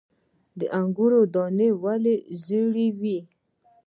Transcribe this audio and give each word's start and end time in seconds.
د 0.59 0.61
انګورو 0.79 1.21
دانې 1.33 1.69
ولې 1.83 2.15
رژیږي؟ 2.43 3.17